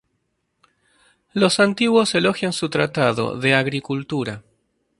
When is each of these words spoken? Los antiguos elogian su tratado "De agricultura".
Los 1.31 1.59
antiguos 1.59 2.15
elogian 2.15 2.53
su 2.53 2.71
tratado 2.71 3.37
"De 3.37 3.53
agricultura". 3.53 4.41